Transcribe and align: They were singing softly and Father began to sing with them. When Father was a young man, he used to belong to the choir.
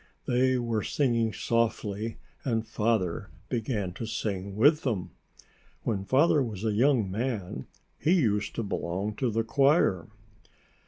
They 0.25 0.57
were 0.57 0.81
singing 0.81 1.31
softly 1.31 2.17
and 2.43 2.65
Father 2.65 3.29
began 3.49 3.93
to 3.93 4.07
sing 4.07 4.55
with 4.55 4.81
them. 4.81 5.11
When 5.83 6.05
Father 6.05 6.41
was 6.41 6.65
a 6.65 6.73
young 6.73 7.11
man, 7.11 7.67
he 7.99 8.13
used 8.13 8.55
to 8.55 8.63
belong 8.63 9.13
to 9.17 9.29
the 9.29 9.43
choir. 9.43 10.07